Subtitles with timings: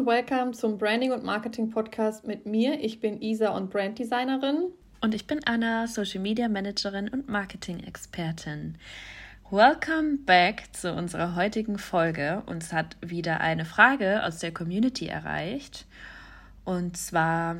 [0.00, 2.80] und welcome zum Branding und Marketing Podcast mit mir.
[2.80, 4.72] Ich bin Isa und Branddesignerin.
[5.02, 8.78] Und ich bin Anna, Social Media Managerin und Marketing Expertin.
[9.50, 12.42] Welcome back zu unserer heutigen Folge.
[12.46, 15.84] Uns hat wieder eine Frage aus der Community erreicht.
[16.64, 17.56] Und zwar,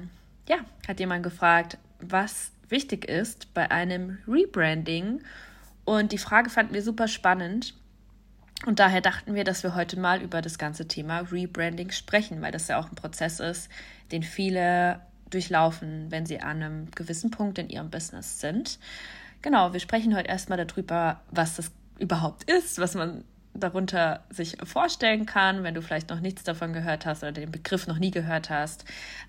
[0.48, 0.56] ja,
[0.88, 5.20] hat jemand gefragt, was wichtig ist bei einem Rebranding.
[5.84, 7.74] Und die Frage fanden wir super spannend.
[8.66, 12.52] Und daher dachten wir, dass wir heute mal über das ganze Thema Rebranding sprechen, weil
[12.52, 13.70] das ja auch ein Prozess ist,
[14.12, 18.78] den viele durchlaufen, wenn sie an einem gewissen Punkt in ihrem Business sind.
[19.42, 25.26] Genau, wir sprechen heute erstmal darüber, was das überhaupt ist, was man darunter sich vorstellen
[25.26, 28.48] kann, wenn du vielleicht noch nichts davon gehört hast oder den Begriff noch nie gehört
[28.48, 28.84] hast.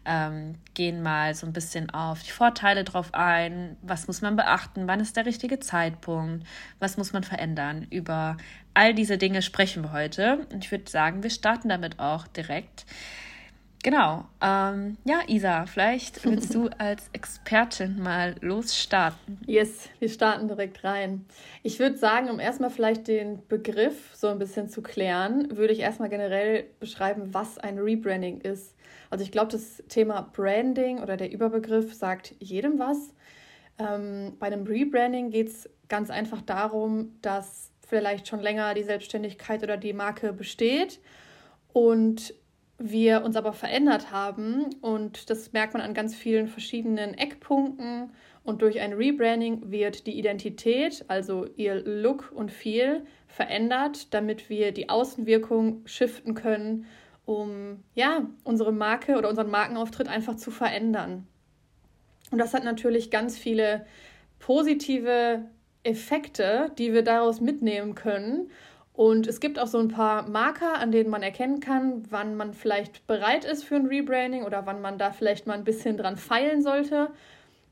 [0.06, 3.78] Ähm, gehen mal so ein bisschen auf die Vorteile drauf ein.
[3.82, 4.88] Was muss man beachten?
[4.88, 6.46] Wann ist der richtige Zeitpunkt?
[6.80, 7.88] Was muss man verändern?
[7.90, 8.38] Über
[8.74, 10.46] all diese Dinge sprechen wir heute.
[10.52, 12.86] Und ich würde sagen, wir starten damit auch direkt.
[13.84, 14.26] Genau.
[14.42, 19.40] Ähm, ja, Isa, vielleicht willst du als Expertin mal losstarten.
[19.48, 21.26] Yes, wir starten direkt rein.
[21.64, 25.80] Ich würde sagen, um erstmal vielleicht den Begriff so ein bisschen zu klären, würde ich
[25.80, 28.76] erstmal generell beschreiben, was ein Rebranding ist.
[29.10, 33.14] Also ich glaube, das Thema Branding oder der Überbegriff sagt jedem was.
[33.80, 39.64] Ähm, bei einem Rebranding geht es ganz einfach darum, dass vielleicht schon länger die Selbstständigkeit
[39.64, 41.00] oder die Marke besteht
[41.74, 42.34] und
[42.84, 44.76] wir uns aber verändert haben.
[44.82, 48.12] Und das merkt man an ganz vielen verschiedenen Eckpunkten.
[48.44, 54.72] Und durch ein Rebranding wird die Identität, also ihr Look und Feel verändert, damit wir
[54.72, 56.86] die Außenwirkung shiften können,
[57.26, 61.28] um ja, unsere Marke oder unseren Markenauftritt einfach zu verändern.
[62.32, 63.86] Und das hat natürlich ganz viele
[64.40, 65.44] positive
[65.84, 68.50] Effekte, die wir daraus mitnehmen können
[69.02, 72.54] und es gibt auch so ein paar Marker, an denen man erkennen kann, wann man
[72.54, 76.18] vielleicht bereit ist für ein Rebranding oder wann man da vielleicht mal ein bisschen dran
[76.18, 77.10] feilen sollte.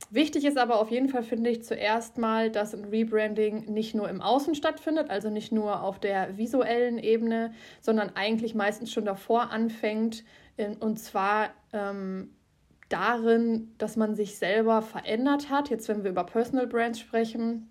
[0.10, 4.10] Wichtig ist aber auf jeden Fall, finde ich, zuerst mal, dass ein Rebranding nicht nur
[4.10, 9.52] im Außen stattfindet, also nicht nur auf der visuellen Ebene, sondern eigentlich meistens schon davor
[9.52, 10.24] anfängt.
[10.80, 12.32] Und zwar ähm,
[12.90, 15.70] darin, dass man sich selber verändert hat.
[15.70, 17.70] Jetzt, wenn wir über Personal Brands sprechen.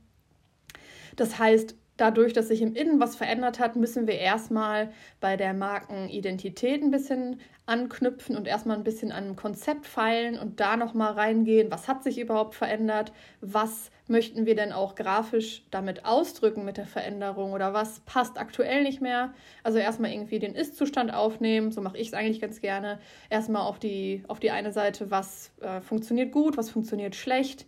[1.16, 5.52] Das heißt, dadurch, dass sich im Innen was verändert hat, müssen wir erstmal bei der
[5.52, 11.12] Markenidentität ein bisschen anknüpfen und erstmal ein bisschen an einem Konzept feilen und da nochmal
[11.12, 16.78] reingehen, was hat sich überhaupt verändert, was möchten wir denn auch grafisch damit ausdrücken mit
[16.78, 19.34] der Veränderung oder was passt aktuell nicht mehr.
[19.62, 23.00] Also erstmal irgendwie den Ist-Zustand aufnehmen, so mache ich es eigentlich ganz gerne.
[23.28, 27.66] Erstmal auf die, auf die eine Seite, was äh, funktioniert gut, was funktioniert schlecht,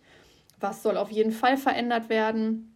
[0.59, 2.70] was soll auf jeden Fall verändert werden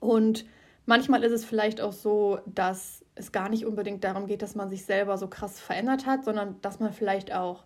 [0.00, 0.44] und
[0.86, 4.68] manchmal ist es vielleicht auch so, dass es gar nicht unbedingt darum geht, dass man
[4.68, 7.64] sich selber so krass verändert hat, sondern dass man vielleicht auch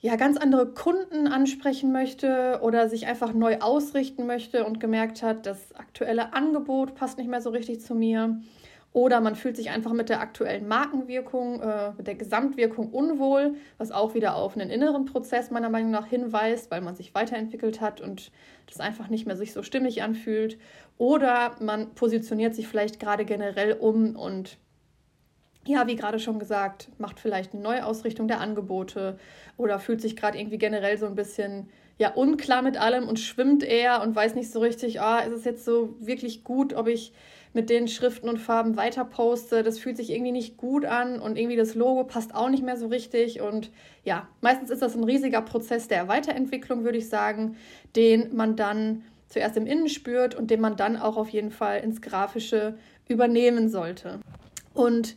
[0.00, 5.46] ja ganz andere Kunden ansprechen möchte oder sich einfach neu ausrichten möchte und gemerkt hat,
[5.46, 8.40] das aktuelle Angebot passt nicht mehr so richtig zu mir
[8.92, 13.92] oder man fühlt sich einfach mit der aktuellen Markenwirkung, äh, mit der Gesamtwirkung unwohl, was
[13.92, 18.00] auch wieder auf einen inneren Prozess meiner Meinung nach hinweist, weil man sich weiterentwickelt hat
[18.00, 18.32] und
[18.66, 20.58] das einfach nicht mehr sich so stimmig anfühlt.
[20.98, 24.58] Oder man positioniert sich vielleicht gerade generell um und
[25.66, 29.18] ja, wie gerade schon gesagt, macht vielleicht eine Neuausrichtung der Angebote
[29.56, 31.68] oder fühlt sich gerade irgendwie generell so ein bisschen
[31.98, 35.44] ja unklar mit allem und schwimmt eher und weiß nicht so richtig, ah, ist es
[35.44, 37.12] jetzt so wirklich gut, ob ich
[37.52, 39.62] mit den Schriften und Farben weiter poste.
[39.62, 42.76] Das fühlt sich irgendwie nicht gut an und irgendwie das Logo passt auch nicht mehr
[42.76, 43.40] so richtig.
[43.40, 43.70] Und
[44.04, 47.56] ja, meistens ist das ein riesiger Prozess der Weiterentwicklung, würde ich sagen,
[47.96, 51.80] den man dann zuerst im Innen spürt und den man dann auch auf jeden Fall
[51.80, 52.76] ins Grafische
[53.08, 54.20] übernehmen sollte.
[54.74, 55.16] Und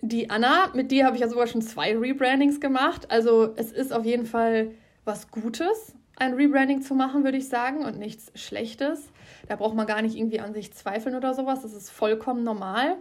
[0.00, 3.10] die Anna, mit dir habe ich ja sogar schon zwei Rebrandings gemacht.
[3.10, 4.72] Also es ist auf jeden Fall
[5.04, 9.08] was Gutes, ein Rebranding zu machen, würde ich sagen, und nichts Schlechtes.
[9.48, 11.62] Da braucht man gar nicht irgendwie an sich zweifeln oder sowas.
[11.62, 12.96] Das ist vollkommen normal.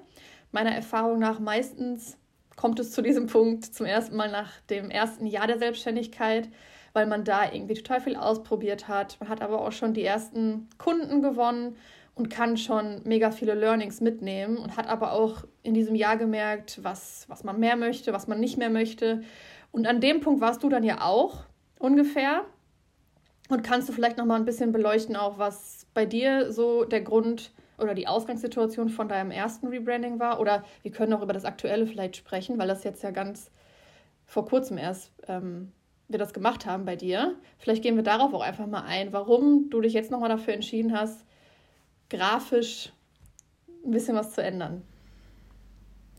[0.52, 2.18] Meiner Erfahrung nach meistens
[2.56, 6.50] kommt es zu diesem Punkt zum ersten Mal nach dem ersten Jahr der Selbstständigkeit,
[6.94, 9.18] weil man da irgendwie total viel ausprobiert hat.
[9.20, 11.76] Man hat aber auch schon die ersten Kunden gewonnen
[12.16, 16.80] und kann schon mega viele Learnings mitnehmen und hat aber auch in diesem Jahr gemerkt,
[16.82, 19.22] was, was man mehr möchte, was man nicht mehr möchte.
[19.72, 21.44] Und an dem Punkt warst du dann ja auch
[21.78, 22.46] ungefähr.
[23.50, 27.02] Und kannst du vielleicht noch mal ein bisschen beleuchten, auch was bei dir so der
[27.02, 30.40] Grund oder die Ausgangssituation von deinem ersten Rebranding war?
[30.40, 33.52] Oder wir können auch über das Aktuelle vielleicht sprechen, weil das jetzt ja ganz
[34.26, 35.72] vor kurzem erst ähm,
[36.08, 37.36] wir das gemacht haben bei dir.
[37.58, 40.98] Vielleicht gehen wir darauf auch einfach mal ein, warum du dich jetzt nochmal dafür entschieden
[40.98, 41.26] hast,
[42.10, 42.92] grafisch
[43.84, 44.84] ein bisschen was zu ändern.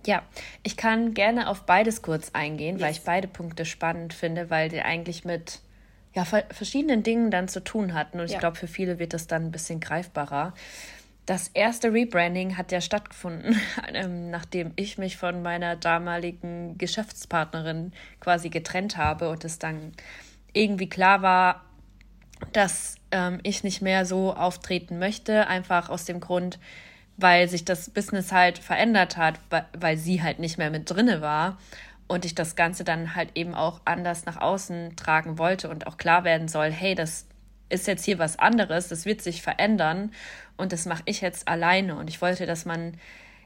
[0.06, 0.22] Ja,
[0.62, 2.84] ich kann gerne auf beides kurz eingehen, yes.
[2.84, 5.60] weil ich beide Punkte spannend finde, weil die eigentlich mit
[6.16, 8.18] ja, verschiedenen Dingen dann zu tun hatten.
[8.18, 8.34] Und ja.
[8.34, 10.54] ich glaube, für viele wird das dann ein bisschen greifbarer.
[11.26, 13.60] Das erste Rebranding hat ja stattgefunden,
[13.92, 19.92] ähm, nachdem ich mich von meiner damaligen Geschäftspartnerin quasi getrennt habe und es dann
[20.54, 21.62] irgendwie klar war,
[22.52, 26.58] dass ähm, ich nicht mehr so auftreten möchte, einfach aus dem Grund,
[27.18, 29.38] weil sich das Business halt verändert hat,
[29.78, 31.58] weil sie halt nicht mehr mit drinne war
[32.08, 35.96] und ich das Ganze dann halt eben auch anders nach außen tragen wollte und auch
[35.96, 37.26] klar werden soll, hey, das
[37.68, 40.12] ist jetzt hier was anderes, das wird sich verändern
[40.56, 41.96] und das mache ich jetzt alleine.
[41.96, 42.94] Und ich wollte, dass man,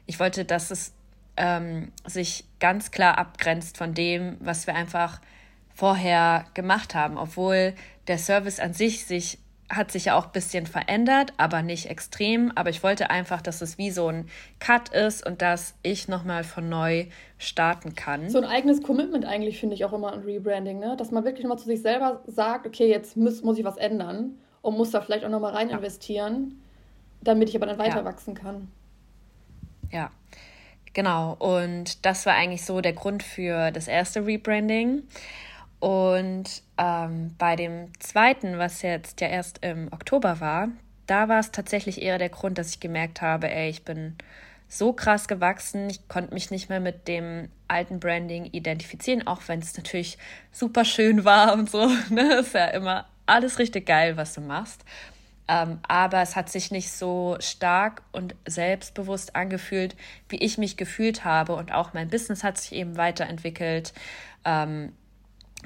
[0.05, 0.93] ich wollte, dass es
[1.37, 5.19] ähm, sich ganz klar abgrenzt von dem, was wir einfach
[5.73, 7.73] vorher gemacht haben, obwohl
[8.07, 9.39] der Service an sich sich
[9.71, 12.51] hat sich ja auch ein bisschen verändert, aber nicht extrem.
[12.55, 14.27] Aber ich wollte einfach, dass es wie so ein
[14.59, 17.05] Cut ist und dass ich nochmal von neu
[17.37, 18.29] starten kann.
[18.29, 20.95] So ein eigenes Commitment eigentlich finde ich auch immer ein Rebranding, ne?
[20.97, 24.37] Dass man wirklich mal zu sich selber sagt, okay, jetzt muss, muss ich was ändern
[24.61, 25.77] und muss da vielleicht auch nochmal rein ja.
[25.77, 26.61] investieren,
[27.21, 28.05] damit ich aber dann weiter ja.
[28.05, 28.67] wachsen kann.
[29.89, 30.11] Ja,
[30.93, 31.35] genau.
[31.39, 35.03] Und das war eigentlich so der Grund für das erste Rebranding.
[35.81, 40.69] Und ähm, bei dem zweiten, was jetzt ja erst im Oktober war,
[41.07, 44.15] da war es tatsächlich eher der Grund, dass ich gemerkt habe, ey, ich bin
[44.67, 49.59] so krass gewachsen, ich konnte mich nicht mehr mit dem alten Branding identifizieren, auch wenn
[49.59, 50.19] es natürlich
[50.51, 51.89] super schön war und so.
[52.11, 52.35] Ne?
[52.35, 54.85] Ist ja immer alles richtig geil, was du machst.
[55.47, 59.95] Ähm, aber es hat sich nicht so stark und selbstbewusst angefühlt,
[60.29, 61.55] wie ich mich gefühlt habe.
[61.55, 63.93] Und auch mein Business hat sich eben weiterentwickelt.
[64.45, 64.93] Ähm,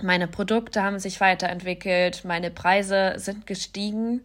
[0.02, 4.22] meine Produkte haben sich weiterentwickelt, meine Preise sind gestiegen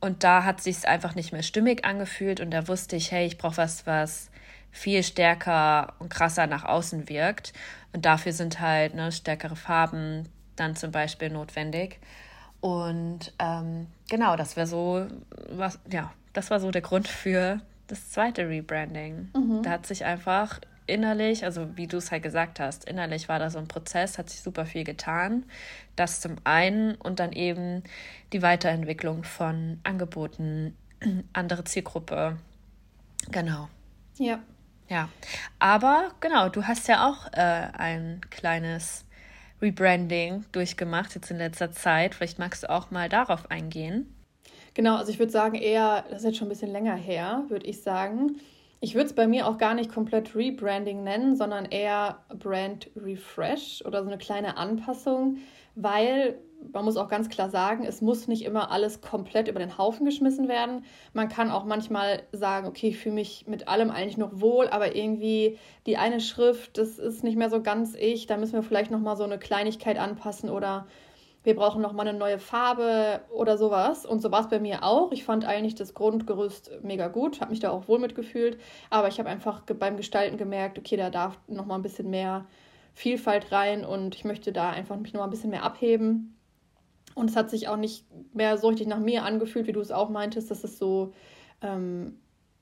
[0.00, 3.38] und da hat sich einfach nicht mehr stimmig angefühlt und da wusste ich, hey, ich
[3.38, 4.30] brauche was, was
[4.70, 7.52] viel stärker und krasser nach außen wirkt
[7.92, 12.00] und dafür sind halt ne, stärkere Farben dann zum Beispiel notwendig
[12.60, 15.06] und ähm, genau, das wäre so
[15.50, 19.30] was, ja, das war so der Grund für das zweite Rebranding.
[19.34, 19.62] Mhm.
[19.62, 23.50] Da hat sich einfach innerlich, also wie du es halt gesagt hast, innerlich war da
[23.50, 25.44] so ein Prozess, hat sich super viel getan.
[25.96, 27.82] Das zum einen und dann eben
[28.32, 30.76] die Weiterentwicklung von Angeboten,
[31.32, 32.38] andere Zielgruppe.
[33.30, 33.68] Genau.
[34.18, 34.40] Ja.
[34.88, 35.08] Ja.
[35.58, 39.04] Aber genau, du hast ja auch äh, ein kleines
[39.62, 42.14] Rebranding durchgemacht jetzt in letzter Zeit.
[42.14, 44.14] Vielleicht magst du auch mal darauf eingehen.
[44.74, 47.66] Genau, also ich würde sagen, eher, das ist jetzt schon ein bisschen länger her, würde
[47.66, 48.36] ich sagen.
[48.84, 53.82] Ich würde es bei mir auch gar nicht komplett Rebranding nennen, sondern eher Brand Refresh
[53.86, 55.38] oder so eine kleine Anpassung,
[55.74, 56.38] weil
[56.70, 60.04] man muss auch ganz klar sagen, es muss nicht immer alles komplett über den Haufen
[60.04, 60.84] geschmissen werden.
[61.14, 64.94] Man kann auch manchmal sagen, okay, ich fühle mich mit allem eigentlich noch wohl, aber
[64.94, 68.26] irgendwie die eine Schrift, das ist nicht mehr so ganz ich.
[68.26, 70.86] Da müssen wir vielleicht noch mal so eine Kleinigkeit anpassen oder
[71.44, 74.06] wir brauchen noch mal eine neue Farbe oder sowas.
[74.06, 75.12] Und so war es bei mir auch.
[75.12, 78.58] Ich fand eigentlich das Grundgerüst mega gut, habe mich da auch wohl mitgefühlt.
[78.90, 82.46] Aber ich habe einfach beim Gestalten gemerkt, okay, da darf noch mal ein bisschen mehr
[82.94, 86.36] Vielfalt rein und ich möchte da einfach mich noch mal ein bisschen mehr abheben.
[87.14, 89.92] Und es hat sich auch nicht mehr so richtig nach mir angefühlt, wie du es
[89.92, 91.12] auch meintest, dass es so,
[91.60, 92.18] ähm,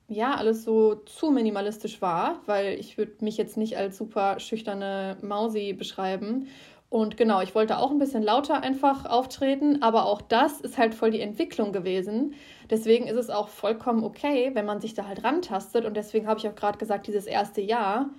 [0.07, 5.17] ja, alles so zu minimalistisch war, weil ich würde mich jetzt nicht als super schüchterne
[5.21, 6.47] Mausi beschreiben.
[6.93, 10.93] Und genau, ich wollte auch ein bisschen lauter einfach auftreten, aber auch das ist halt
[10.93, 12.35] voll die Entwicklung gewesen.
[12.69, 15.85] Deswegen ist es auch vollkommen okay, wenn man sich da halt rantastet.
[15.85, 18.11] Und deswegen habe ich auch gerade gesagt, dieses erste Jahr,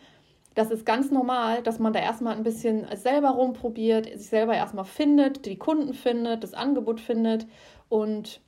[0.57, 4.87] das ist ganz normal, dass man da erstmal ein bisschen selber rumprobiert, sich selber erstmal
[4.87, 7.47] findet, die Kunden findet, das Angebot findet
[7.89, 8.41] und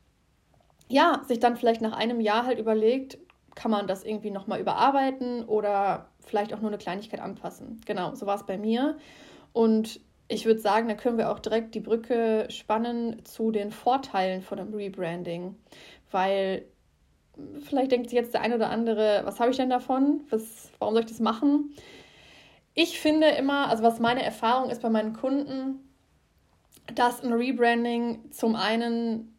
[0.89, 3.17] ja, sich dann vielleicht nach einem Jahr halt überlegt,
[3.55, 7.81] kann man das irgendwie nochmal überarbeiten oder vielleicht auch nur eine Kleinigkeit anpassen.
[7.87, 8.97] Genau, so war es bei mir.
[9.53, 14.43] Und ich würde sagen, da können wir auch direkt die Brücke spannen zu den Vorteilen
[14.43, 15.55] von einem Rebranding.
[16.11, 16.65] Weil
[17.61, 20.23] vielleicht denkt sich jetzt der eine oder andere, was habe ich denn davon?
[20.31, 21.75] Was, warum soll ich das machen?
[22.75, 25.81] Ich finde immer, also was meine Erfahrung ist bei meinen Kunden,
[26.95, 29.37] dass ein Rebranding zum einen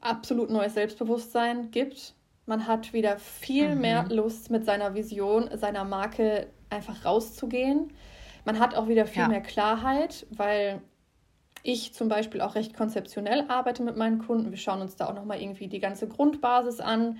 [0.00, 2.14] absolut neues Selbstbewusstsein gibt.
[2.46, 3.80] Man hat wieder viel mhm.
[3.80, 7.92] mehr Lust, mit seiner Vision, seiner Marke einfach rauszugehen.
[8.44, 9.28] Man hat auch wieder viel ja.
[9.28, 10.82] mehr Klarheit, weil
[11.62, 14.50] ich zum Beispiel auch recht konzeptionell arbeite mit meinen Kunden.
[14.50, 17.18] Wir schauen uns da auch nochmal irgendwie die ganze Grundbasis an.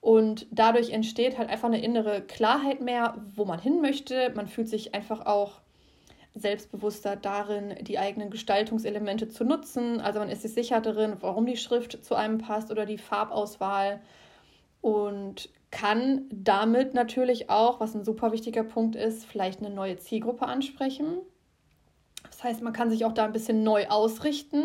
[0.00, 4.32] Und dadurch entsteht halt einfach eine innere Klarheit mehr, wo man hin möchte.
[4.34, 5.60] Man fühlt sich einfach auch
[6.34, 10.00] selbstbewusster darin, die eigenen Gestaltungselemente zu nutzen.
[10.00, 14.00] Also man ist sich sicher darin, warum die Schrift zu einem passt oder die Farbauswahl.
[14.80, 20.46] Und kann damit natürlich auch, was ein super wichtiger Punkt ist, vielleicht eine neue Zielgruppe
[20.46, 21.18] ansprechen.
[22.22, 24.62] Das heißt, man kann sich auch da ein bisschen neu ausrichten.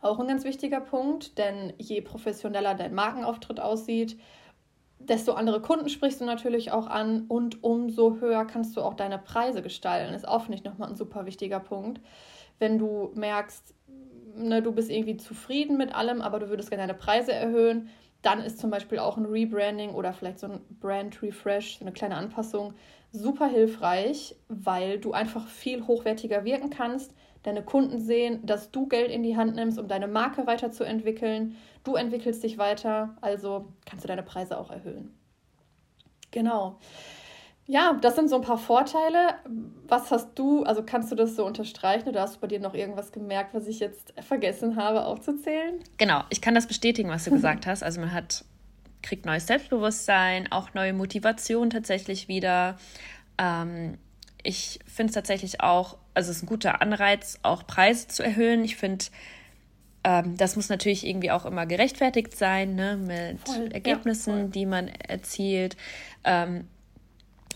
[0.00, 4.16] Auch ein ganz wichtiger Punkt, denn je professioneller dein Markenauftritt aussieht,
[4.98, 9.18] desto andere Kunden sprichst du natürlich auch an und umso höher kannst du auch deine
[9.18, 10.14] Preise gestalten.
[10.14, 12.00] Ist auch, ich, nochmal ein super wichtiger Punkt.
[12.58, 13.74] Wenn du merkst,
[14.36, 17.88] ne, du bist irgendwie zufrieden mit allem, aber du würdest gerne deine Preise erhöhen,
[18.22, 21.92] dann ist zum Beispiel auch ein Rebranding oder vielleicht so ein Brand Refresh, so eine
[21.92, 22.74] kleine Anpassung,
[23.12, 27.14] super hilfreich, weil du einfach viel hochwertiger wirken kannst.
[27.44, 31.56] Deine Kunden sehen, dass du Geld in die Hand nimmst, um deine Marke weiterzuentwickeln.
[31.84, 35.14] Du entwickelst dich weiter, also kannst du deine Preise auch erhöhen.
[36.30, 36.78] Genau.
[37.70, 39.34] Ja, das sind so ein paar Vorteile.
[39.86, 42.72] Was hast du, also kannst du das so unterstreichen oder hast du bei dir noch
[42.72, 45.74] irgendwas gemerkt, was ich jetzt vergessen habe aufzuzählen?
[45.98, 47.82] Genau, ich kann das bestätigen, was du gesagt hast.
[47.82, 48.42] Also man hat,
[49.02, 52.78] kriegt neues Selbstbewusstsein, auch neue Motivation tatsächlich wieder.
[53.36, 53.98] Ähm,
[54.42, 58.64] ich finde es tatsächlich auch, also es ist ein guter Anreiz, auch Preise zu erhöhen.
[58.64, 59.04] Ich finde,
[60.04, 64.64] ähm, das muss natürlich irgendwie auch immer gerechtfertigt sein, ne, mit voll, Ergebnissen, ja, die
[64.64, 65.76] man erzielt.
[66.24, 66.64] Ähm,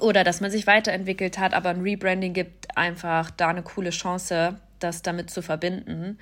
[0.03, 4.59] oder dass man sich weiterentwickelt hat, aber ein Rebranding gibt einfach da eine coole Chance,
[4.79, 6.19] das damit zu verbinden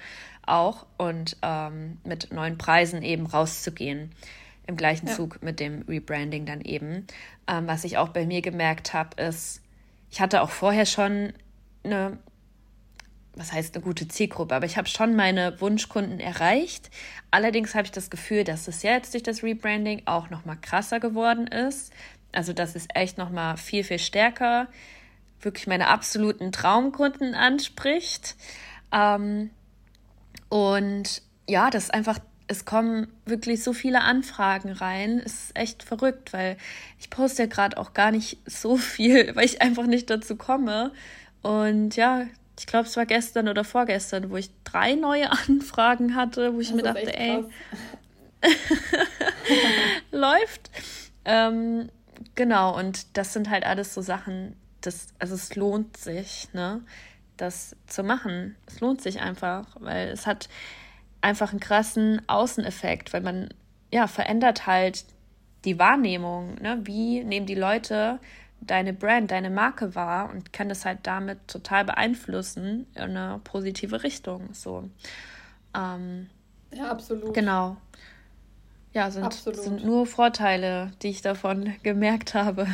[0.51, 4.11] auch und ähm, mit neuen Preisen eben rauszugehen.
[4.67, 5.15] Im gleichen ja.
[5.15, 7.07] Zug mit dem Rebranding dann eben.
[7.49, 9.63] Ähm, was ich auch bei mir gemerkt habe, ist,
[10.11, 11.33] ich hatte auch vorher schon
[11.83, 12.19] eine,
[13.35, 16.91] was heißt eine gute Zielgruppe, aber ich habe schon meine Wunschkunden erreicht.
[17.31, 21.01] Allerdings habe ich das Gefühl, dass es jetzt durch das Rebranding auch noch mal krasser
[21.01, 21.93] geworden ist.
[22.33, 24.69] Also das ist echt noch mal viel viel stärker,
[25.41, 28.37] wirklich meine absoluten Traumkunden anspricht.
[28.93, 29.51] Ähm,
[30.49, 35.23] und ja, das ist einfach, es kommen wirklich so viele Anfragen rein.
[35.25, 36.57] Es ist echt verrückt, weil
[36.99, 40.93] ich poste ja gerade auch gar nicht so viel, weil ich einfach nicht dazu komme.
[41.43, 42.27] Und ja,
[42.59, 46.69] ich glaube, es war gestern oder vorgestern, wo ich drei neue Anfragen hatte, wo ich
[46.69, 47.45] das mir dachte, ey,
[50.11, 50.71] läuft.
[51.25, 51.91] Ähm,
[52.35, 56.83] genau, und das sind halt alles so Sachen, das, also es lohnt sich, ne,
[57.37, 58.57] das zu machen.
[58.67, 60.49] Es lohnt sich einfach, weil es hat
[61.21, 63.49] einfach einen krassen Außeneffekt, weil man
[63.93, 65.05] ja verändert halt
[65.65, 66.81] die Wahrnehmung, ne?
[66.85, 68.19] Wie nehmen die Leute
[68.61, 74.03] deine Brand, deine Marke wahr und kann das halt damit total beeinflussen in eine positive
[74.03, 74.53] Richtung.
[74.53, 74.89] So.
[75.75, 76.29] Ähm,
[76.73, 77.35] ja, absolut.
[77.35, 77.77] Genau.
[78.93, 82.67] Ja, sind, sind nur Vorteile, die ich davon gemerkt habe.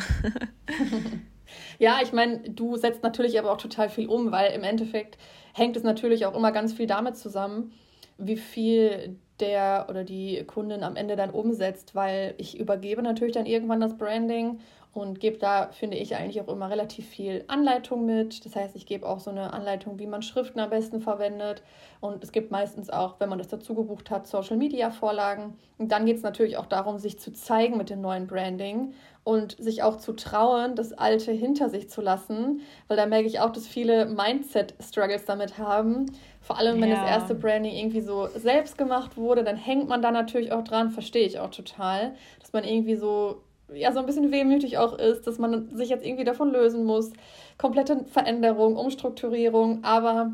[1.79, 5.17] ja, ich meine, du setzt natürlich aber auch total viel um, weil im Endeffekt
[5.53, 7.71] hängt es natürlich auch immer ganz viel damit zusammen,
[8.17, 13.45] wie viel der oder die Kundin am Ende dann umsetzt, weil ich übergebe natürlich dann
[13.45, 14.59] irgendwann das Branding
[14.97, 18.43] und gebe da, finde ich, eigentlich auch immer relativ viel Anleitung mit.
[18.43, 21.61] Das heißt, ich gebe auch so eine Anleitung, wie man Schriften am besten verwendet.
[21.99, 25.53] Und es gibt meistens auch, wenn man das dazu gebucht hat, Social-Media-Vorlagen.
[25.77, 29.55] Und dann geht es natürlich auch darum, sich zu zeigen mit dem neuen Branding und
[29.59, 32.61] sich auch zu trauen, das Alte hinter sich zu lassen.
[32.87, 36.07] Weil da merke ich auch, dass viele Mindset-Struggles damit haben.
[36.41, 36.95] Vor allem, wenn ja.
[36.95, 40.89] das erste Branding irgendwie so selbst gemacht wurde, dann hängt man da natürlich auch dran,
[40.89, 43.43] verstehe ich auch total, dass man irgendwie so
[43.73, 47.11] ja so ein bisschen wehmütig auch ist, dass man sich jetzt irgendwie davon lösen muss.
[47.57, 50.33] Komplette Veränderung, Umstrukturierung, aber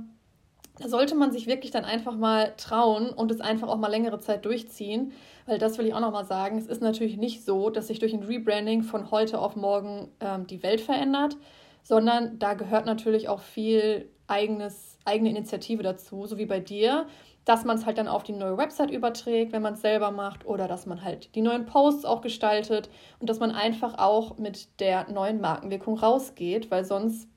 [0.80, 4.20] da sollte man sich wirklich dann einfach mal trauen und es einfach auch mal längere
[4.20, 5.14] Zeit durchziehen,
[5.46, 6.58] weil das will ich auch noch mal sagen.
[6.58, 10.48] Es ist natürlich nicht so, dass sich durch ein Rebranding von heute auf morgen ähm,
[10.48, 11.38] die Welt verändert,
[11.84, 17.06] sondern da gehört natürlich auch viel eigenes, eigene Initiative dazu, so wie bei dir
[17.46, 20.46] dass man es halt dann auf die neue Website überträgt, wenn man es selber macht,
[20.46, 24.80] oder dass man halt die neuen Posts auch gestaltet und dass man einfach auch mit
[24.80, 27.28] der neuen Markenwirkung rausgeht, weil sonst,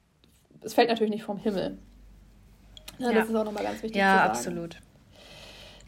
[0.63, 1.79] es fällt natürlich nicht vom Himmel.
[2.99, 3.21] Ja, ja.
[3.21, 4.25] Das ist auch nochmal ganz wichtig ja.
[4.25, 4.77] Absolut.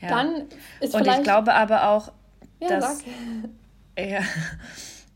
[0.00, 0.46] Ja, Dann
[0.80, 2.12] ist Und ich glaube aber auch,
[2.60, 3.02] ja, dass...
[4.00, 4.20] Ja,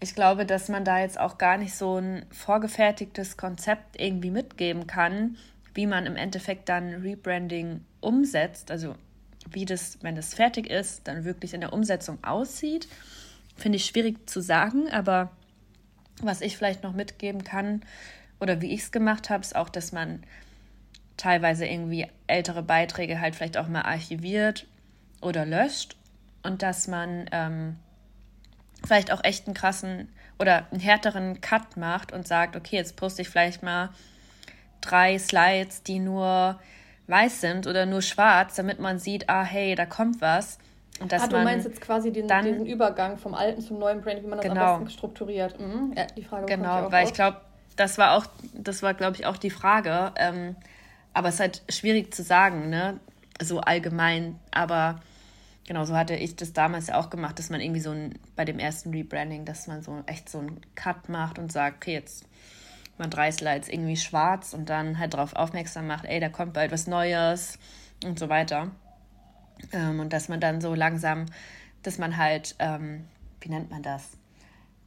[0.00, 4.88] ich glaube, dass man da jetzt auch gar nicht so ein vorgefertigtes Konzept irgendwie mitgeben
[4.88, 5.36] kann,
[5.72, 8.94] wie man im Endeffekt dann Rebranding umsetzt, also
[9.50, 12.88] wie das, wenn das fertig ist, dann wirklich in der Umsetzung aussieht,
[13.56, 15.30] finde ich schwierig zu sagen, aber
[16.20, 17.82] was ich vielleicht noch mitgeben kann
[18.40, 20.22] oder wie ich es gemacht habe, ist auch, dass man
[21.16, 24.66] teilweise irgendwie ältere Beiträge halt vielleicht auch mal archiviert
[25.20, 25.96] oder löscht
[26.42, 27.76] und dass man ähm,
[28.84, 33.22] vielleicht auch echt einen krassen oder einen härteren Cut macht und sagt, okay, jetzt poste
[33.22, 33.90] ich vielleicht mal
[34.80, 36.58] drei Slides, die nur
[37.12, 40.58] weiß sind oder nur schwarz, damit man sieht, ah hey, da kommt was.
[40.98, 44.00] Und dass ah, du meinst jetzt quasi den, dann, diesen Übergang vom alten zum neuen
[44.00, 45.58] Brand, wie man das genau, am besten strukturiert.
[45.60, 45.94] Mhm.
[45.96, 47.40] Ja, die Frage Genau, ich weil ich glaube,
[47.76, 50.12] das war auch, das war, glaube ich, auch die Frage.
[50.16, 50.56] Ähm,
[51.12, 52.98] aber es ist halt schwierig zu sagen, ne?
[53.40, 54.38] So allgemein.
[54.50, 55.00] Aber
[55.66, 58.44] genau, so hatte ich das damals ja auch gemacht, dass man irgendwie so ein, bei
[58.44, 62.24] dem ersten Rebranding, dass man so echt so einen Cut macht und sagt, okay, jetzt
[62.98, 66.72] man drei Slides irgendwie schwarz und dann halt darauf aufmerksam macht, ey, da kommt bald
[66.72, 67.58] was Neues
[68.04, 68.70] und so weiter.
[69.72, 71.26] Ähm, und dass man dann so langsam,
[71.82, 73.06] dass man halt, ähm,
[73.40, 74.10] wie nennt man das?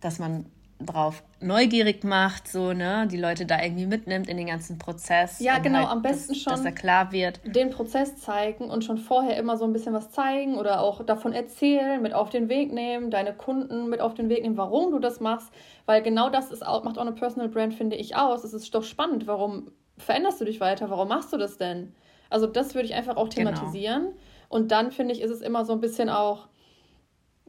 [0.01, 0.45] Dass man
[0.79, 5.39] drauf neugierig macht, so, ne, die Leute da irgendwie mitnimmt in den ganzen Prozess.
[5.39, 6.53] Ja, genau, halt, am besten dass, schon.
[6.53, 7.39] Dass er klar wird.
[7.43, 11.33] Den Prozess zeigen und schon vorher immer so ein bisschen was zeigen oder auch davon
[11.33, 14.99] erzählen, mit auf den Weg nehmen, deine Kunden mit auf den Weg nehmen, warum du
[14.99, 15.51] das machst,
[15.85, 18.43] weil genau das ist auch, macht auch eine Personal Brand, finde ich, aus.
[18.43, 21.93] Es ist doch spannend, warum veränderst du dich weiter, warum machst du das denn?
[22.29, 23.51] Also das würde ich einfach auch genau.
[23.51, 24.03] thematisieren.
[24.03, 24.15] Genau.
[24.49, 26.47] Und dann finde ich, ist es immer so ein bisschen auch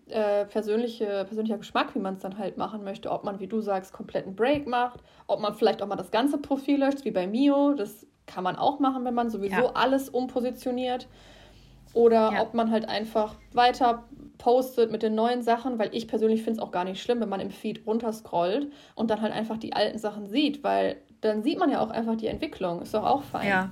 [0.09, 3.11] äh, persönliche, persönlicher Geschmack, wie man es dann halt machen möchte.
[3.11, 6.39] Ob man, wie du sagst, kompletten Break macht, ob man vielleicht auch mal das ganze
[6.39, 7.75] Profil löscht, wie bei Mio.
[7.75, 9.73] Das kann man auch machen, wenn man sowieso ja.
[9.75, 11.09] alles umpositioniert.
[11.93, 12.43] Oder ja.
[12.43, 14.05] ob man halt einfach weiter
[14.39, 17.29] postet mit den neuen Sachen, weil ich persönlich finde es auch gar nicht schlimm, wenn
[17.29, 21.59] man im Feed runterscrollt und dann halt einfach die alten Sachen sieht, weil dann sieht
[21.59, 22.83] man ja auch einfach die Entwicklung.
[22.83, 23.49] Ist doch auch fein.
[23.49, 23.71] Ja,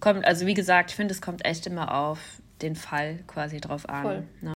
[0.00, 3.88] kommt, also wie gesagt, ich finde, es kommt echt immer auf den Fall quasi drauf
[3.88, 4.02] an.
[4.02, 4.24] Voll.
[4.40, 4.52] Ne?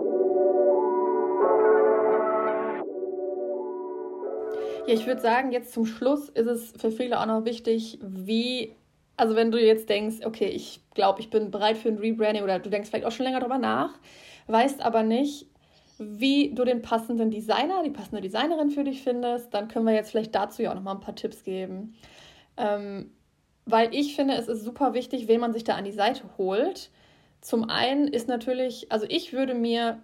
[4.87, 8.73] Ja, ich würde sagen, jetzt zum Schluss ist es für viele auch noch wichtig, wie,
[9.17, 12.57] also wenn du jetzt denkst, okay, ich glaube, ich bin bereit für ein Rebranding oder
[12.59, 13.99] du denkst vielleicht auch schon länger darüber nach,
[14.47, 15.47] weißt aber nicht,
[15.99, 20.11] wie du den passenden Designer, die passende Designerin für dich findest, dann können wir jetzt
[20.11, 21.95] vielleicht dazu ja auch noch mal ein paar Tipps geben.
[22.55, 23.11] Ähm,
[23.65, 26.91] weil ich finde, es ist super wichtig, wen man sich da an die Seite holt.
[27.41, 30.01] Zum einen ist natürlich, also ich würde mir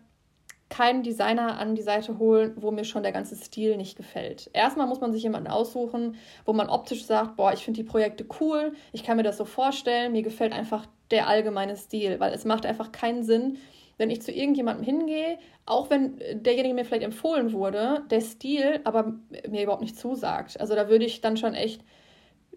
[0.70, 4.50] keinen Designer an die Seite holen, wo mir schon der ganze Stil nicht gefällt.
[4.54, 8.26] Erstmal muss man sich jemanden aussuchen, wo man optisch sagt, boah, ich finde die Projekte
[8.40, 12.46] cool, ich kann mir das so vorstellen, mir gefällt einfach der allgemeine Stil, weil es
[12.46, 13.58] macht einfach keinen Sinn,
[13.98, 19.14] wenn ich zu irgendjemandem hingehe, auch wenn derjenige mir vielleicht empfohlen wurde, der Stil aber
[19.48, 20.60] mir überhaupt nicht zusagt.
[20.60, 21.84] Also da würde ich dann schon echt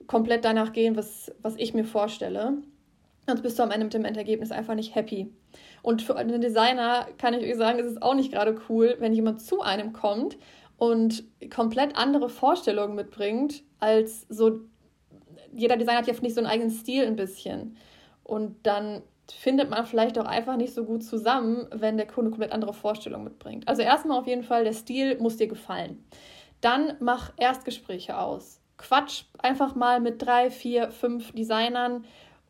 [0.07, 2.55] komplett danach gehen, was, was ich mir vorstelle.
[3.27, 5.33] Sonst bist du am Ende mit dem Endergebnis einfach nicht happy.
[5.87, 9.13] Und für einen Designer kann ich euch sagen, ist es auch nicht gerade cool, wenn
[9.13, 10.37] jemand zu einem kommt
[10.79, 14.63] und komplett andere Vorstellungen mitbringt, als so.
[15.53, 17.77] Jeder Designer hat ja nicht so einen eigenen Stil ein bisschen.
[18.25, 22.51] Und dann findet man vielleicht auch einfach nicht so gut zusammen, wenn der Kunde komplett
[22.51, 23.69] andere Vorstellungen mitbringt.
[23.69, 26.05] Also erstmal auf jeden Fall, der Stil muss dir gefallen.
[26.63, 28.61] Dann mach Erstgespräche aus.
[28.77, 32.05] Quatsch einfach mal mit drei, vier, fünf Designern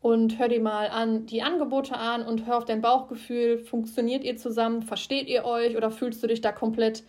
[0.07, 3.57] und hör dir mal an die Angebote an und hör auf dein Bauchgefühl.
[3.57, 4.81] Funktioniert ihr zusammen?
[4.81, 7.03] Versteht ihr euch oder fühlst du dich da komplett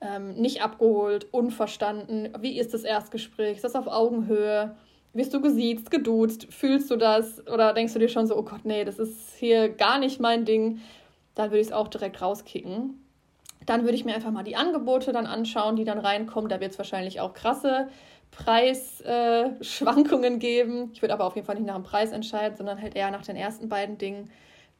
[0.00, 2.30] ähm, nicht abgeholt, unverstanden?
[2.40, 3.56] Wie ist das Erstgespräch?
[3.56, 4.74] Ist das auf Augenhöhe?
[5.12, 6.46] Wirst du gesiezt, geduzt?
[6.48, 7.46] Fühlst du das?
[7.48, 10.46] Oder denkst du dir schon so, oh Gott, nee, das ist hier gar nicht mein
[10.46, 10.80] Ding?
[11.34, 13.04] Dann würde ich es auch direkt rauskicken.
[13.66, 16.48] Dann würde ich mir einfach mal die Angebote dann anschauen, die dann reinkommen.
[16.48, 17.88] Da wird es wahrscheinlich auch krasse
[18.30, 20.90] Preisschwankungen äh, geben.
[20.92, 23.24] Ich würde aber auf jeden Fall nicht nach dem Preis entscheiden, sondern halt eher nach
[23.24, 24.30] den ersten beiden Dingen.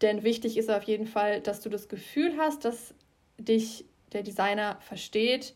[0.01, 2.95] Denn wichtig ist auf jeden Fall, dass du das Gefühl hast, dass
[3.37, 5.55] dich der Designer versteht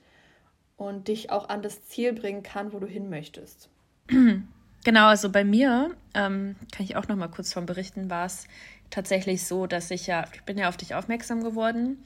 [0.77, 3.69] und dich auch an das Ziel bringen kann, wo du hin möchtest.
[4.85, 8.49] Genau, also bei mir ähm, kann ich auch noch mal kurz von berichten, war es
[8.91, 12.03] tatsächlich so, dass ich ja, ich bin ja auf dich aufmerksam geworden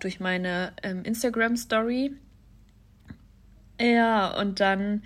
[0.00, 2.16] durch meine ähm, Instagram Story
[3.80, 5.02] ja, und dann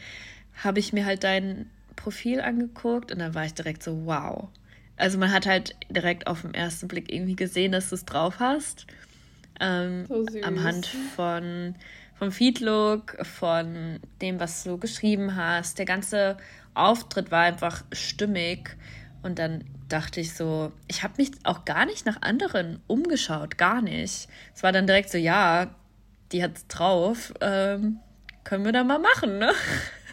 [0.62, 4.48] habe ich mir halt dein Profil angeguckt und dann war ich direkt so, wow.
[4.96, 8.38] Also man hat halt direkt auf den ersten Blick irgendwie gesehen, dass du es drauf
[8.38, 8.86] hast.
[9.60, 10.42] Ähm, so süß.
[10.42, 11.74] Am Hand von
[12.22, 15.78] vom Feedlook, von dem, was du geschrieben hast.
[15.78, 16.36] Der ganze
[16.72, 18.76] Auftritt war einfach stimmig.
[19.24, 23.82] Und dann dachte ich so, ich habe mich auch gar nicht nach anderen umgeschaut, gar
[23.82, 24.28] nicht.
[24.54, 25.74] Es war dann direkt so, ja,
[26.30, 27.34] die hat's drauf.
[27.40, 27.98] Ähm,
[28.44, 29.52] können wir da mal machen, ne?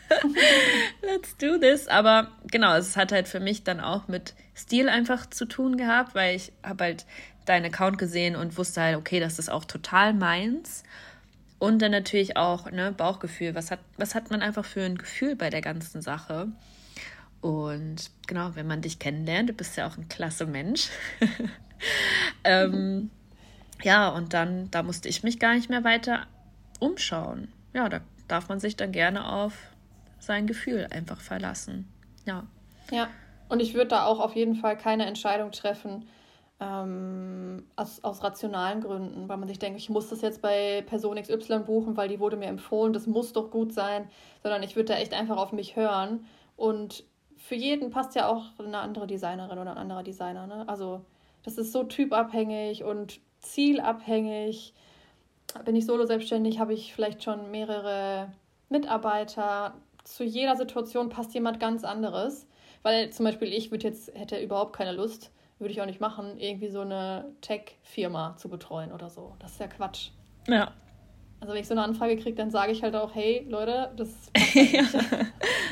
[1.01, 1.87] Let's do this.
[1.87, 6.15] Aber genau, es hat halt für mich dann auch mit Stil einfach zu tun gehabt,
[6.15, 7.05] weil ich habe halt
[7.45, 10.83] deinen Account gesehen und wusste halt, okay, das ist auch total meins.
[11.57, 13.53] Und dann natürlich auch ne, Bauchgefühl.
[13.55, 16.47] Was hat, was hat man einfach für ein Gefühl bei der ganzen Sache?
[17.41, 20.89] Und genau, wenn man dich kennenlernt, du bist ja auch ein klasse Mensch.
[22.43, 23.09] ähm,
[23.81, 26.27] ja, und dann, da musste ich mich gar nicht mehr weiter
[26.79, 27.49] umschauen.
[27.73, 29.53] Ja, da darf man sich dann gerne auf
[30.19, 31.91] sein Gefühl einfach verlassen.
[32.25, 32.45] Ja.
[32.91, 33.09] Ja,
[33.49, 36.07] und ich würde da auch auf jeden Fall keine Entscheidung treffen,
[36.59, 41.21] ähm, aus, aus rationalen Gründen, weil man sich denkt, ich muss das jetzt bei Person
[41.21, 44.09] XY buchen, weil die wurde mir empfohlen, das muss doch gut sein,
[44.43, 46.25] sondern ich würde da echt einfach auf mich hören.
[46.57, 47.05] Und
[47.37, 50.47] für jeden passt ja auch eine andere Designerin oder ein anderer Designer.
[50.47, 50.67] Ne?
[50.67, 51.05] Also
[51.43, 54.73] das ist so typabhängig und zielabhängig.
[55.65, 58.31] Bin ich solo selbstständig, habe ich vielleicht schon mehrere
[58.69, 59.73] Mitarbeiter.
[60.03, 62.47] Zu jeder Situation passt jemand ganz anderes.
[62.83, 66.37] Weil zum Beispiel ich würde jetzt, hätte überhaupt keine Lust, würde ich auch nicht machen,
[66.37, 69.35] irgendwie so eine Tech-Firma zu betreuen oder so.
[69.39, 70.11] Das ist ja Quatsch.
[70.47, 70.71] Ja.
[71.41, 74.09] Also wenn ich so eine Anfrage kriege, dann sage ich halt auch, hey Leute, das
[74.37, 74.83] halt ja.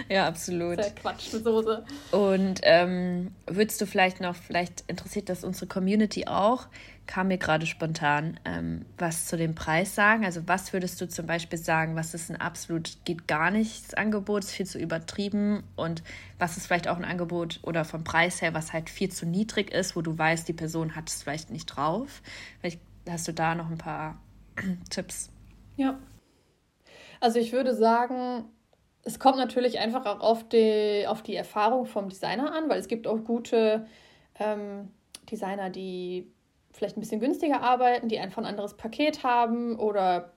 [0.10, 0.80] ja, absolut.
[0.80, 1.84] Das ist ja Quatsch mit Soße.
[2.12, 6.68] Und ähm, würdest du vielleicht noch, vielleicht interessiert das unsere Community auch,
[7.06, 10.24] kam mir gerade spontan, ähm, was zu dem Preis sagen.
[10.24, 14.46] Also was würdest du zum Beispiel sagen, was ist ein absolut geht gar nichts Angebot,
[14.46, 16.02] ist viel zu übertrieben und
[16.40, 19.72] was ist vielleicht auch ein Angebot oder vom Preis her, was halt viel zu niedrig
[19.72, 22.22] ist, wo du weißt, die Person hat es vielleicht nicht drauf.
[22.62, 24.18] Vielleicht hast du da noch ein paar
[24.90, 25.30] Tipps.
[25.78, 26.00] Ja.
[27.20, 28.46] Also ich würde sagen,
[29.04, 32.88] es kommt natürlich einfach auch auf die, auf die Erfahrung vom Designer an, weil es
[32.88, 33.88] gibt auch gute
[34.40, 34.92] ähm,
[35.32, 36.32] Designer, die
[36.74, 40.34] vielleicht ein bisschen günstiger arbeiten, die einfach ein anderes Paket haben oder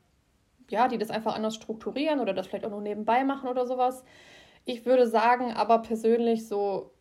[0.70, 4.04] ja, die das einfach anders strukturieren oder das vielleicht auch nur nebenbei machen oder sowas.
[4.64, 6.92] Ich würde sagen, aber persönlich so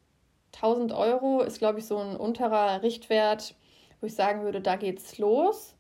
[0.56, 3.56] 1000 Euro ist, glaube ich, so ein unterer Richtwert,
[4.02, 5.76] wo ich sagen würde, da geht's los.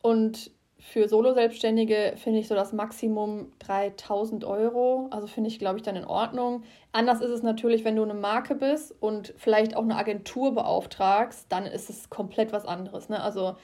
[0.00, 0.50] Und
[0.86, 5.08] für Solo-Selbstständige finde ich so das Maximum 3000 Euro.
[5.10, 6.62] Also finde ich, glaube ich, dann in Ordnung.
[6.92, 11.46] Anders ist es natürlich, wenn du eine Marke bist und vielleicht auch eine Agentur beauftragst,
[11.48, 13.08] dann ist es komplett was anderes.
[13.08, 13.20] Ne?
[13.22, 13.56] Also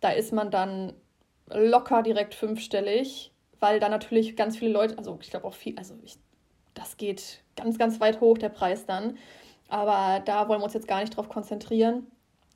[0.00, 0.94] da ist man dann
[1.50, 5.94] locker direkt fünfstellig, weil da natürlich ganz viele Leute, also ich glaube auch viel, also
[6.02, 6.16] ich,
[6.72, 9.18] das geht ganz, ganz weit hoch, der Preis dann.
[9.68, 12.06] Aber da wollen wir uns jetzt gar nicht drauf konzentrieren.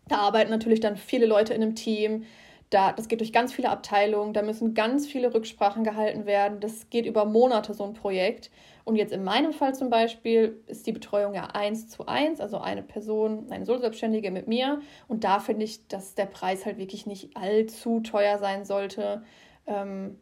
[0.09, 2.25] Da arbeiten natürlich dann viele Leute in einem Team
[2.71, 6.59] da, das geht durch ganz viele Abteilungen, da müssen ganz viele Rücksprachen gehalten werden.
[6.61, 8.51] Das geht über Monate, so ein Projekt.
[8.85, 12.59] Und jetzt in meinem Fall zum Beispiel ist die Betreuung ja eins zu eins, also
[12.59, 14.81] eine Person, eine Solo-Selbstständige mit mir.
[15.07, 19.23] Und da finde ich, dass der Preis halt wirklich nicht allzu teuer sein sollte.
[19.67, 20.19] Ähm,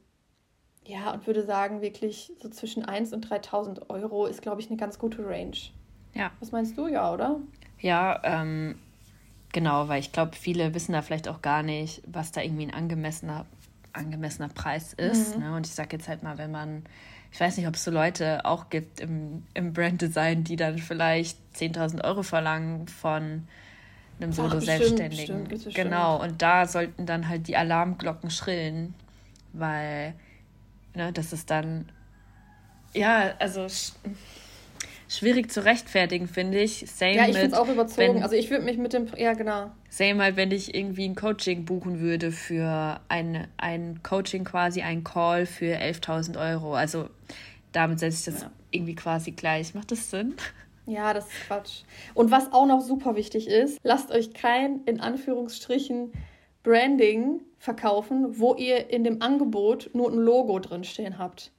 [0.87, 4.77] ja, und würde sagen, wirklich so zwischen 1 und 3000 Euro ist, glaube ich, eine
[4.77, 5.57] ganz gute Range.
[6.13, 6.31] Ja.
[6.41, 7.41] Was meinst du, ja, oder?
[7.81, 8.79] Ja, ähm,
[9.55, 12.75] Genau, weil ich glaube, viele wissen da vielleicht auch gar nicht, was da irgendwie ein
[12.75, 13.47] angemessener,
[13.93, 15.37] angemessener Preis ist.
[15.37, 15.45] Mhm.
[15.45, 15.55] Ne?
[15.55, 16.83] Und ich sage jetzt halt mal, wenn man,
[17.31, 21.39] ich weiß nicht, ob es so Leute auch gibt im, im Branddesign, die dann vielleicht
[21.55, 23.47] 10.000 Euro verlangen von
[24.19, 25.49] einem Solo-Selbstständigen.
[25.73, 28.93] Genau, und da sollten dann halt die Alarmglocken schrillen,
[29.53, 30.15] weil
[30.95, 31.89] ne, das ist dann,
[32.93, 33.69] ja, also
[35.09, 36.85] schwierig zu rechtfertigen, finde ich.
[36.91, 38.17] Same ja, ich finde es auch überzogen.
[38.17, 39.71] Wenn, also ich würde mich mit dem, ja genau.
[39.89, 45.05] Same halt, wenn ich irgendwie ein Coaching buchen würde für ein, ein Coaching quasi, ein
[45.05, 46.75] Call für 11.000 Euro.
[46.75, 47.09] Also
[47.73, 48.51] damit setze ich das ja.
[48.71, 49.75] irgendwie quasi gleich.
[49.75, 50.35] Macht das Sinn?
[50.87, 51.83] Ja, das ist Quatsch.
[52.13, 56.13] Und was auch noch super wichtig ist, lasst euch kein, in Anführungsstrichen,
[56.63, 61.53] Branding verkaufen, wo ihr in dem Angebot nur ein Logo drinstehen habt.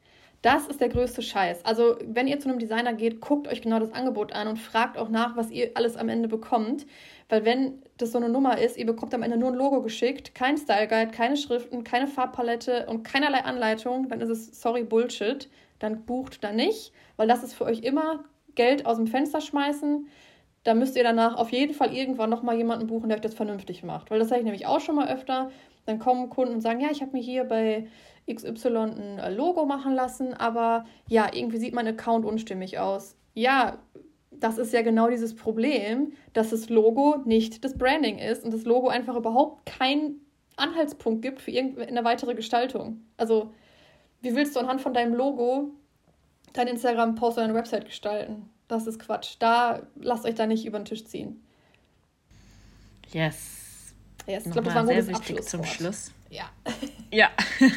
[0.45, 1.65] Das ist der größte Scheiß.
[1.65, 4.95] Also, wenn ihr zu einem Designer geht, guckt euch genau das Angebot an und fragt
[4.95, 6.85] auch nach, was ihr alles am Ende bekommt.
[7.29, 10.35] Weil wenn das so eine Nummer ist, ihr bekommt am Ende nur ein Logo geschickt,
[10.35, 15.49] kein Style Guide, keine Schriften, keine Farbpalette und keinerlei Anleitung, dann ist es sorry Bullshit.
[15.79, 20.07] Dann bucht da nicht, weil das ist für euch immer Geld aus dem Fenster schmeißen.
[20.63, 23.81] Da müsst ihr danach auf jeden Fall irgendwann nochmal jemanden buchen, der euch das vernünftig
[23.81, 24.11] macht.
[24.11, 25.49] Weil das habe ich nämlich auch schon mal öfter.
[25.87, 27.87] Dann kommen Kunden und sagen, ja, ich habe mir hier bei
[28.33, 33.15] XY ein äh, Logo machen lassen, aber ja, irgendwie sieht mein Account unstimmig aus.
[33.33, 33.79] Ja,
[34.31, 38.65] das ist ja genau dieses Problem, dass das Logo nicht das Branding ist und das
[38.65, 40.21] Logo einfach überhaupt keinen
[40.57, 43.01] Anhaltspunkt gibt für irgendeine weitere Gestaltung.
[43.17, 43.53] Also,
[44.21, 45.71] wie willst du anhand von deinem Logo
[46.53, 48.49] dein Instagram-Post oder deine Website gestalten?
[48.67, 49.35] Das ist Quatsch.
[49.39, 51.43] Da lasst euch da nicht über den Tisch ziehen.
[53.11, 53.93] Yes.
[54.25, 56.11] yes ich glaube, das war ein gutes sehr wichtig zum Schluss.
[56.35, 56.49] Ja.
[57.11, 57.29] Ja.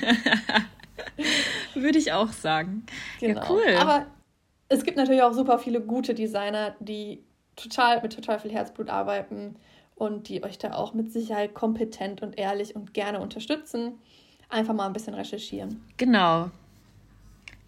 [1.75, 2.85] Würde ich auch sagen.
[3.21, 3.41] Genau.
[3.41, 3.77] Ja, cool.
[3.79, 4.07] Aber
[4.69, 7.23] es gibt natürlich auch super viele gute Designer, die
[7.55, 9.55] total mit total viel Herzblut arbeiten
[9.95, 13.95] und die euch da auch mit Sicherheit kompetent und ehrlich und gerne unterstützen.
[14.49, 15.85] Einfach mal ein bisschen recherchieren.
[15.97, 16.51] Genau.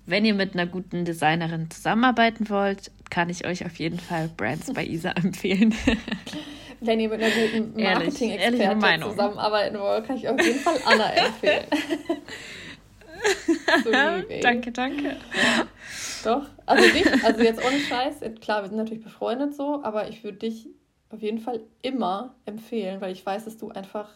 [0.06, 4.72] Wenn ihr mit einer guten Designerin zusammenarbeiten wollt, kann ich euch auf jeden Fall Brands
[4.72, 5.74] bei Isa empfehlen.
[6.80, 11.66] Wenn ihr mit einer guten Marketing-Expertin zusammenarbeiten wollt, kann ich auf jeden Fall Anna empfehlen.
[13.84, 15.08] so lieb, danke, danke.
[15.08, 15.66] Ja,
[16.24, 20.24] doch, also dich, also jetzt ohne Scheiß, klar, wir sind natürlich befreundet so, aber ich
[20.24, 20.68] würde dich
[21.10, 24.08] auf jeden Fall immer empfehlen, weil ich weiß, dass du einfach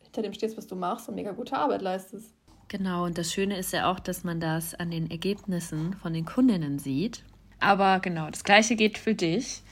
[0.00, 2.34] hinter dem stehst, was du machst und mega gute Arbeit leistest.
[2.68, 6.24] Genau, und das Schöne ist ja auch, dass man das an den Ergebnissen von den
[6.24, 7.22] Kundinnen sieht.
[7.60, 9.62] Aber genau, das gleiche geht für dich.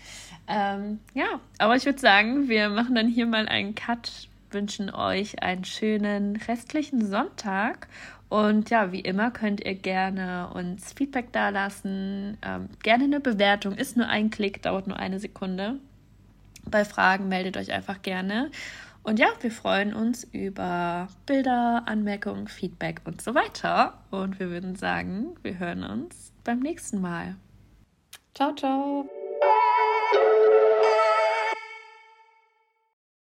[0.50, 5.42] Ähm, ja, aber ich würde sagen, wir machen dann hier mal einen Cut, wünschen euch
[5.42, 7.86] einen schönen restlichen Sonntag.
[8.28, 12.36] Und ja, wie immer könnt ihr gerne uns Feedback dalassen.
[12.42, 13.74] Ähm, gerne eine Bewertung.
[13.74, 15.76] Ist nur ein Klick, dauert nur eine Sekunde.
[16.64, 18.50] Bei Fragen meldet euch einfach gerne.
[19.02, 23.98] Und ja, wir freuen uns über Bilder, Anmerkungen, Feedback und so weiter.
[24.10, 27.36] Und wir würden sagen, wir hören uns beim nächsten Mal.
[28.34, 29.19] Ciao, ciao.